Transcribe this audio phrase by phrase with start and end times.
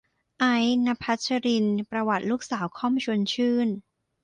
[0.39, 3.69] ไอซ์ ณพัชรินทร์ ประวัติลูกสาวค่อม ชวนชื่น